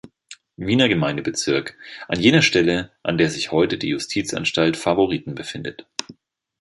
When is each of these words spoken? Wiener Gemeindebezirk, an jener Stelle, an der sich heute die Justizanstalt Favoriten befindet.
Wiener 0.57 0.89
Gemeindebezirk, 0.89 1.77
an 2.07 2.19
jener 2.19 2.41
Stelle, 2.41 2.89
an 3.03 3.19
der 3.19 3.29
sich 3.29 3.51
heute 3.51 3.77
die 3.77 3.89
Justizanstalt 3.89 4.75
Favoriten 4.75 5.35
befindet. 5.35 5.85